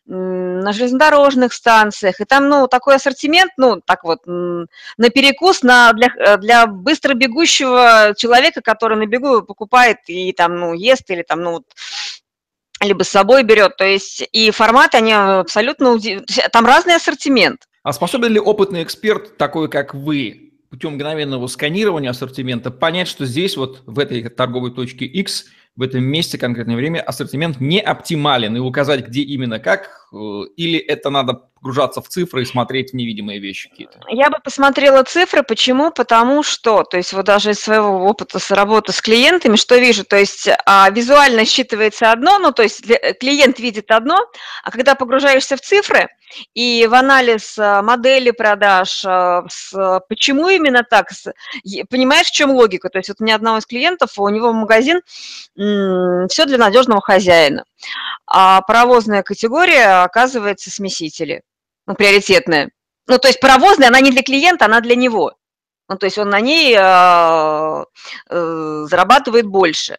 на 0.06 0.72
железнодорожных 0.72 1.52
станциях, 1.52 2.20
и 2.20 2.24
там, 2.24 2.48
ну, 2.48 2.68
такой 2.68 2.96
ассортимент, 2.96 3.52
ну, 3.56 3.80
так 3.84 4.04
вот, 4.04 4.20
на 4.26 4.66
перекус 5.14 5.62
на, 5.62 5.92
для, 5.92 6.08
э, 6.18 6.36
для 6.38 6.66
быстро 6.66 7.14
бегущего 7.14 8.14
человека, 8.16 8.60
который 8.62 8.98
на 8.98 9.06
бегу 9.06 9.42
покупает 9.42 9.98
и 10.06 10.32
там, 10.32 10.56
ну, 10.56 10.74
ест 10.74 11.10
или 11.10 11.22
там, 11.22 11.42
ну, 11.42 11.52
вот, 11.52 11.64
либо 12.82 13.02
с 13.02 13.08
собой 13.08 13.44
берет, 13.44 13.76
то 13.76 13.84
есть 13.84 14.28
и 14.32 14.50
форматы, 14.50 14.98
они 14.98 15.12
абсолютно, 15.12 15.98
там 16.52 16.66
разный 16.66 16.96
ассортимент. 16.96 17.62
А 17.82 17.92
способен 17.92 18.32
ли 18.32 18.40
опытный 18.40 18.82
эксперт, 18.82 19.38
такой 19.38 19.70
как 19.70 19.94
вы, 19.94 20.52
путем 20.68 20.94
мгновенного 20.94 21.46
сканирования 21.46 22.10
ассортимента 22.10 22.70
понять, 22.70 23.08
что 23.08 23.24
здесь 23.24 23.56
вот 23.56 23.82
в 23.86 23.98
этой 23.98 24.28
торговой 24.28 24.74
точке 24.74 25.06
X– 25.06 25.46
в 25.76 25.82
этом 25.82 26.04
месте, 26.04 26.38
конкретное 26.38 26.76
время, 26.76 27.00
ассортимент 27.00 27.60
не 27.60 27.80
оптимален, 27.80 28.56
и 28.56 28.60
указать, 28.60 29.06
где 29.08 29.22
именно 29.22 29.58
как, 29.58 30.06
э, 30.12 30.16
или 30.56 30.78
это 30.78 31.10
надо 31.10 31.34
погружаться 31.34 32.00
в 32.00 32.08
цифры 32.08 32.42
и 32.42 32.44
смотреть 32.44 32.92
невидимые 32.92 33.40
вещи 33.40 33.68
какие-то? 33.68 33.98
Я 34.08 34.30
бы 34.30 34.38
посмотрела 34.42 35.02
цифры. 35.02 35.42
Почему? 35.42 35.90
Потому 35.90 36.42
что, 36.42 36.84
то 36.84 36.96
есть 36.96 37.12
вот 37.12 37.24
даже 37.24 37.50
из 37.50 37.60
своего 37.60 38.06
опыта 38.06 38.38
с 38.38 38.50
работы 38.52 38.92
с 38.92 39.00
клиентами, 39.00 39.56
что 39.56 39.76
вижу, 39.76 40.04
то 40.04 40.16
есть 40.16 40.48
а, 40.66 40.88
визуально 40.90 41.40
считывается 41.40 42.12
одно, 42.12 42.38
ну 42.38 42.52
то 42.52 42.62
есть 42.62 42.84
клиент 43.18 43.58
видит 43.58 43.90
одно, 43.90 44.20
а 44.62 44.70
когда 44.70 44.94
погружаешься 44.94 45.56
в 45.56 45.60
цифры 45.60 46.08
и 46.54 46.86
в 46.86 46.94
анализ 46.94 47.58
а, 47.58 47.82
модели 47.82 48.30
продаж, 48.30 49.04
а, 49.04 49.44
с, 49.48 50.00
почему 50.08 50.48
именно 50.48 50.82
так, 50.82 51.10
понимаешь, 51.90 52.26
в 52.26 52.32
чем 52.32 52.50
логика? 52.50 52.88
То 52.88 52.98
есть 52.98 53.08
вот 53.08 53.20
у 53.20 53.24
меня 53.24 53.36
одного 53.36 53.58
из 53.58 53.66
клиентов, 53.66 54.18
у 54.18 54.28
него 54.28 54.52
магазин, 54.52 55.00
все 55.54 56.44
для 56.46 56.58
надежного 56.58 57.00
хозяина. 57.00 57.64
А 58.26 58.62
паровозная 58.62 59.22
категория, 59.22 60.02
оказывается, 60.02 60.70
смесители 60.70 61.42
ну, 61.86 61.94
приоритетная. 61.94 62.70
Ну, 63.06 63.18
то 63.18 63.28
есть 63.28 63.40
паровозная, 63.40 63.88
она 63.88 64.00
не 64.00 64.10
для 64.10 64.22
клиента, 64.22 64.64
она 64.64 64.80
для 64.80 64.96
него. 64.96 65.34
Ну, 65.88 65.96
то 65.98 66.06
есть 66.06 66.16
он 66.16 66.30
на 66.30 66.40
ней 66.40 66.74
э, 66.74 67.84
э, 68.30 68.86
зарабатывает 68.88 69.46
больше 69.46 69.98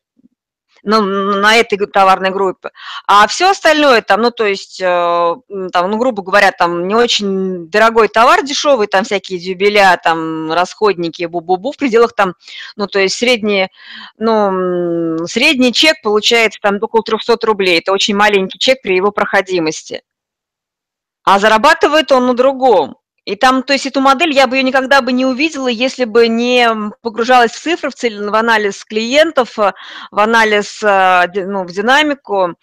ну, 0.86 1.01
на 1.01 1.56
этой 1.58 1.77
товарной 1.88 2.30
группе. 2.30 2.70
А 3.08 3.27
все 3.27 3.51
остальное 3.51 4.01
там, 4.01 4.22
ну, 4.22 4.32
то 4.32 4.46
есть, 4.46 4.80
э, 4.82 5.36
там, 5.74 5.92
ну, 5.92 5.98
грубо 5.98 6.24
говоря, 6.24 6.51
там 6.51 6.88
не 6.88 6.96
очень 6.96 7.68
дорогой 7.70 8.08
товар, 8.08 8.44
дешевый, 8.44 8.88
там 8.88 9.04
всякие 9.04 9.39
дюбеля, 9.39 10.00
там 10.01 10.51
расходники, 10.51 11.24
бу-бу-бу, 11.24 11.74
в 11.74 11.77
пределах 11.77 12.13
там, 12.13 12.36
ну, 12.75 12.88
то 12.88 13.00
есть 13.00 13.18
средний, 13.18 13.70
ну, 14.18 15.25
средний 15.27 15.74
чек 15.74 16.01
получается 16.01 16.60
там 16.62 16.77
около 16.82 17.04
300 17.04 17.38
рублей. 17.44 17.80
Это 17.80 17.92
очень 17.92 18.15
маленький 18.15 18.60
чек 18.60 18.82
при 18.82 18.96
его 18.96 19.12
проходимости 19.12 20.01
а 21.25 21.39
зарабатывает 21.39 22.12
он 22.12 22.27
на 22.27 22.34
другом. 22.36 22.98
И 23.25 23.36
там, 23.36 23.63
то 23.63 23.74
есть 23.74 23.88
эту 23.88 24.01
модель 24.01 24.32
я 24.32 24.46
бы 24.46 24.55
ее 24.55 24.63
никогда 24.63 25.01
бы 25.01 25.12
не 25.12 25.25
увидела, 25.25 25.67
если 25.67 26.05
бы 26.05 26.27
не 26.27 26.70
погружалась 27.01 27.51
в 27.51 27.60
цифры, 27.60 27.89
в, 27.89 27.96
цель, 27.96 28.24
в 28.24 28.36
анализ 28.36 28.86
клиентов, 28.86 29.58
в 29.58 29.74
анализ, 30.12 30.79
ну, 30.82 31.63
в 31.63 31.72
динамику, 31.72 32.55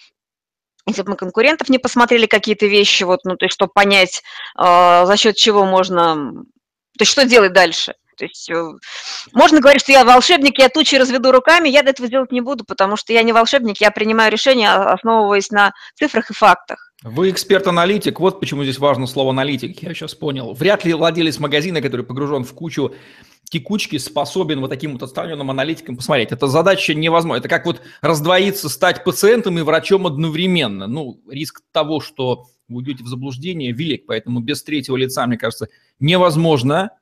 если 0.86 1.02
бы 1.02 1.10
мы 1.10 1.16
конкурентов 1.16 1.68
не 1.68 1.78
посмотрели 1.78 2.26
какие-то 2.26 2.66
вещи, 2.66 3.04
вот, 3.04 3.20
ну, 3.24 3.36
то 3.36 3.44
есть, 3.44 3.54
чтобы 3.54 3.72
понять, 3.72 4.22
э, 4.58 5.04
за 5.06 5.16
счет 5.16 5.36
чего 5.36 5.64
можно, 5.64 6.32
то 6.96 7.02
есть, 7.02 7.12
что 7.12 7.24
делать 7.24 7.52
дальше. 7.52 7.94
То 8.16 8.24
есть 8.24 8.50
э, 8.50 8.64
можно 9.32 9.60
говорить, 9.60 9.82
что 9.82 9.92
я 9.92 10.04
волшебник, 10.04 10.58
я 10.58 10.68
тучи 10.68 10.96
разведу 10.96 11.32
руками, 11.32 11.68
я 11.68 11.80
этого 11.80 12.08
сделать 12.08 12.32
не 12.32 12.40
буду, 12.40 12.64
потому 12.64 12.96
что 12.96 13.12
я 13.12 13.22
не 13.22 13.32
волшебник, 13.32 13.80
я 13.80 13.90
принимаю 13.90 14.30
решения, 14.30 14.72
основываясь 14.72 15.50
на 15.50 15.72
цифрах 15.94 16.30
и 16.30 16.34
фактах. 16.34 16.91
Вы 17.02 17.30
эксперт-аналитик, 17.30 18.20
вот 18.20 18.38
почему 18.38 18.62
здесь 18.62 18.78
важно 18.78 19.06
слово 19.06 19.30
аналитик, 19.30 19.82
я 19.82 19.92
сейчас 19.92 20.14
понял. 20.14 20.54
Вряд 20.54 20.84
ли 20.84 20.94
владелец 20.94 21.38
магазина, 21.40 21.80
который 21.80 22.06
погружен 22.06 22.44
в 22.44 22.52
кучу 22.52 22.94
текучки 23.44 23.98
способен 23.98 24.60
вот 24.60 24.70
таким 24.70 24.92
вот 24.92 25.02
отстраненным 25.02 25.50
аналитиком 25.50 25.96
посмотреть. 25.96 26.32
Это 26.32 26.46
задача 26.46 26.94
невозможна. 26.94 27.40
Это 27.40 27.48
как 27.48 27.66
вот 27.66 27.82
раздвоиться, 28.00 28.68
стать 28.68 29.04
пациентом 29.04 29.58
и 29.58 29.62
врачом 29.62 30.06
одновременно. 30.06 30.86
Ну, 30.86 31.20
риск 31.28 31.60
того, 31.72 32.00
что 32.00 32.46
вы 32.68 32.76
уйдете 32.76 33.04
в 33.04 33.08
заблуждение, 33.08 33.72
велик. 33.72 34.06
Поэтому 34.06 34.40
без 34.40 34.62
третьего 34.62 34.96
лица, 34.96 35.26
мне 35.26 35.36
кажется, 35.36 35.68
невозможно 36.00 36.92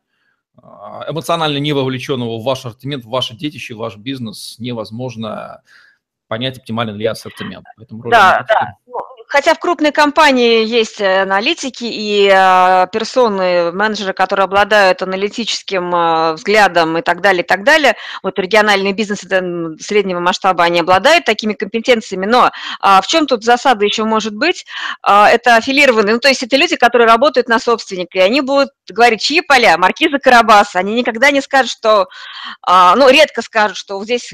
а, 0.56 1.06
эмоционально 1.08 1.58
не 1.58 1.72
вовлеченного 1.72 2.38
в 2.38 2.42
ваш 2.42 2.60
ассортимент, 2.60 3.04
в 3.04 3.08
ваше 3.10 3.36
детище, 3.36 3.74
в 3.74 3.78
ваш 3.78 3.96
бизнес 3.96 4.56
невозможно 4.58 5.62
понять, 6.26 6.58
оптимален 6.58 6.96
ли 6.96 7.06
ассортимент. 7.06 7.66
Поэтому 7.76 8.10
да, 8.10 8.44
да. 8.48 8.76
Хотя 9.30 9.54
в 9.54 9.60
крупной 9.60 9.92
компании 9.92 10.64
есть 10.64 11.00
э, 11.00 11.22
аналитики 11.22 11.84
и 11.84 12.28
э, 12.28 12.86
персоны, 12.90 13.70
менеджеры, 13.70 14.12
которые 14.12 14.42
обладают 14.42 15.02
аналитическим 15.02 15.94
э, 15.94 16.32
взглядом 16.32 16.98
и 16.98 17.02
так 17.02 17.20
далее, 17.20 17.44
и 17.44 17.46
так 17.46 17.62
далее. 17.62 17.94
Вот 18.24 18.40
региональный 18.40 18.92
бизнес 18.92 19.20
среднего 19.20 20.18
масштаба, 20.18 20.64
они 20.64 20.80
обладают 20.80 21.26
такими 21.26 21.52
компетенциями. 21.52 22.26
Но 22.26 22.50
а, 22.80 23.00
в 23.00 23.06
чем 23.06 23.28
тут 23.28 23.44
засада 23.44 23.84
еще 23.84 24.02
может 24.02 24.34
быть? 24.34 24.66
А, 25.00 25.30
это 25.30 25.54
аффилированные, 25.54 26.14
ну 26.14 26.20
то 26.20 26.26
есть 26.26 26.42
это 26.42 26.56
люди, 26.56 26.74
которые 26.74 27.06
работают 27.06 27.48
на 27.48 27.60
собственника, 27.60 28.18
и 28.18 28.22
они 28.22 28.40
будут 28.40 28.70
говорить, 28.88 29.22
чьи 29.22 29.42
поля, 29.42 29.78
маркиза 29.78 30.18
Карабаса. 30.18 30.80
Они 30.80 30.92
никогда 30.94 31.30
не 31.30 31.40
скажут, 31.40 31.70
что, 31.70 32.08
а, 32.62 32.96
ну 32.96 33.08
редко 33.08 33.42
скажут, 33.42 33.76
что 33.76 34.02
здесь 34.02 34.32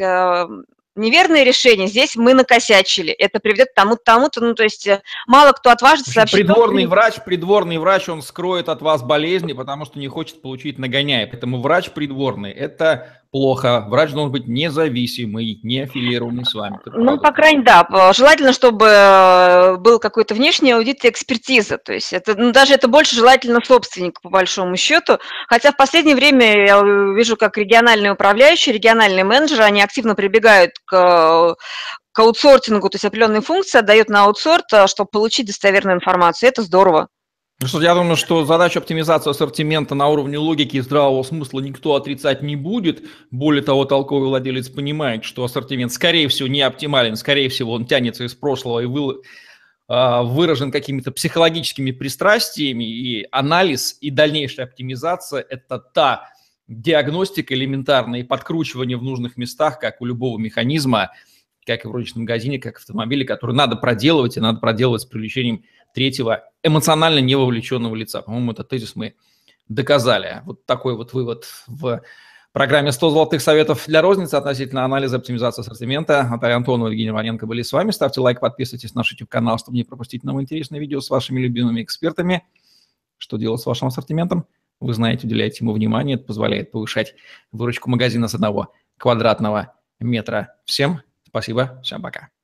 неверное 0.96 1.44
решение, 1.44 1.86
здесь 1.86 2.16
мы 2.16 2.34
накосячили, 2.34 3.12
это 3.12 3.40
приведет 3.40 3.70
к 3.70 3.74
тому-то, 3.74 4.02
тому-то, 4.04 4.40
ну, 4.40 4.54
то 4.54 4.62
есть 4.62 4.86
э, 4.86 5.02
мало 5.26 5.52
кто 5.52 5.70
отважится 5.70 6.12
сообщить. 6.12 6.38
Придворный 6.38 6.82
том, 6.82 6.90
врач, 6.90 7.14
придворный 7.24 7.78
врач, 7.78 8.08
он 8.08 8.22
скроет 8.22 8.68
от 8.68 8.82
вас 8.82 9.02
болезни, 9.02 9.52
потому 9.52 9.84
что 9.84 9.98
не 9.98 10.08
хочет 10.08 10.42
получить 10.42 10.78
нагоняй, 10.78 11.26
поэтому 11.26 11.60
врач 11.60 11.90
придворный– 11.90 12.50
это 12.52 13.22
плохо. 13.30 13.84
Врач 13.88 14.12
должен 14.12 14.32
быть 14.32 14.46
независимый, 14.46 15.60
не 15.62 15.80
аффилированный 15.80 16.44
с 16.44 16.54
вами. 16.54 16.78
Ну, 16.86 17.18
по 17.18 17.32
крайней 17.32 17.58
мере, 17.58 17.66
да. 17.66 18.12
Желательно, 18.12 18.52
чтобы 18.52 18.86
э, 18.86 19.76
был 19.76 19.98
какой-то 19.98 20.34
внешний 20.34 20.72
аудит 20.72 21.04
и 21.04 21.08
экспертиза. 21.08 21.78
То 21.78 21.92
есть 21.92 22.12
это, 22.12 22.34
ну, 22.34 22.52
даже 22.52 22.74
это 22.74 22.88
больше 22.88 23.16
желательно 23.16 23.60
собственник, 23.64 24.20
по 24.20 24.30
большому 24.30 24.76
счету. 24.76 25.18
Хотя 25.48 25.72
в 25.72 25.76
последнее 25.76 26.16
время 26.16 26.66
я 26.66 26.82
вижу, 26.82 27.36
как 27.36 27.56
региональные 27.58 28.12
управляющие, 28.12 28.74
региональные 28.74 29.24
менеджеры, 29.24 29.64
они 29.64 29.82
активно 29.82 30.14
прибегают 30.14 30.72
к 30.84 31.56
к 32.12 32.18
аутсортингу, 32.18 32.88
то 32.88 32.94
есть 32.94 33.04
определенные 33.04 33.42
функции 33.42 33.78
отдают 33.78 34.08
на 34.08 34.24
аутсорт, 34.24 34.72
э, 34.72 34.86
чтобы 34.86 35.10
получить 35.10 35.48
достоверную 35.48 35.96
информацию. 35.96 36.48
Это 36.48 36.62
здорово. 36.62 37.08
Ну 37.58 37.68
что, 37.68 37.80
я 37.80 37.94
думаю, 37.94 38.16
что 38.16 38.44
задачу 38.44 38.80
оптимизации 38.80 39.30
ассортимента 39.30 39.94
на 39.94 40.08
уровне 40.08 40.36
логики 40.36 40.76
и 40.76 40.80
здравого 40.82 41.22
смысла 41.22 41.60
никто 41.60 41.94
отрицать 41.94 42.42
не 42.42 42.54
будет. 42.54 43.02
Более 43.30 43.62
того, 43.62 43.86
толковый 43.86 44.28
владелец 44.28 44.68
понимает, 44.68 45.24
что 45.24 45.42
ассортимент, 45.42 45.90
скорее 45.90 46.28
всего, 46.28 46.48
не 46.48 46.60
оптимален, 46.60 47.16
скорее 47.16 47.48
всего, 47.48 47.72
он 47.72 47.86
тянется 47.86 48.24
из 48.24 48.34
прошлого 48.34 48.80
и 48.80 48.84
вы, 48.84 49.22
а, 49.88 50.22
выражен 50.22 50.70
какими-то 50.70 51.12
психологическими 51.12 51.92
пристрастиями, 51.92 52.84
и 52.84 53.26
анализ 53.30 53.96
и 54.02 54.10
дальнейшая 54.10 54.66
оптимизация– 54.66 55.40
это 55.48 55.78
та 55.78 56.28
диагностика 56.68 57.54
элементарная 57.54 58.20
и 58.20 58.24
подкручивание 58.24 58.98
в 58.98 59.02
нужных 59.02 59.38
местах, 59.38 59.78
как 59.78 60.02
у 60.02 60.04
любого 60.04 60.36
механизма, 60.36 61.12
как 61.66 61.84
и 61.84 61.88
в 61.88 61.90
розничном 61.90 62.22
магазине, 62.22 62.58
как 62.58 62.76
автомобиле, 62.76 63.24
который 63.24 63.54
надо 63.54 63.76
проделывать, 63.76 64.36
и 64.36 64.40
надо 64.40 64.60
проделывать 64.60 65.02
с 65.02 65.04
привлечением 65.04 65.64
третьего 65.92 66.44
эмоционально 66.62 67.18
невовлеченного 67.18 67.94
лица. 67.94 68.22
По-моему, 68.22 68.52
этот 68.52 68.68
тезис 68.68 68.94
мы 68.94 69.14
доказали. 69.68 70.42
Вот 70.44 70.64
такой 70.64 70.94
вот 70.94 71.12
вывод 71.12 71.46
в 71.66 72.02
программе 72.52 72.90
«100 72.90 72.92
золотых 73.10 73.42
советов 73.42 73.84
для 73.86 74.00
розницы» 74.00 74.36
относительно 74.36 74.84
анализа 74.84 75.16
оптимизации 75.16 75.62
ассортимента. 75.62 76.26
Наталья 76.30 76.56
Антонова 76.56 76.88
и 76.88 76.92
Евгений 76.92 77.10
Иваненко 77.10 77.46
были 77.46 77.62
с 77.62 77.72
вами. 77.72 77.90
Ставьте 77.90 78.20
лайк, 78.20 78.40
подписывайтесь 78.40 78.94
на 78.94 79.00
наш 79.00 79.10
YouTube-канал, 79.12 79.58
чтобы 79.58 79.76
не 79.76 79.84
пропустить 79.84 80.22
новые 80.22 80.44
интересные 80.44 80.80
видео 80.80 81.00
с 81.00 81.10
вашими 81.10 81.40
любимыми 81.40 81.82
экспертами. 81.82 82.44
Что 83.18 83.36
делать 83.36 83.60
с 83.60 83.66
вашим 83.66 83.88
ассортиментом? 83.88 84.46
Вы 84.78 84.94
знаете, 84.94 85.26
уделяйте 85.26 85.58
ему 85.64 85.72
внимание. 85.72 86.16
Это 86.16 86.24
позволяет 86.24 86.70
повышать 86.70 87.14
выручку 87.50 87.90
магазина 87.90 88.28
с 88.28 88.34
одного 88.34 88.72
квадратного 88.98 89.74
метра. 89.98 90.54
Всем 90.64 91.00
спасибо, 91.36 91.80
всем 91.82 92.02
пока. 92.02 92.35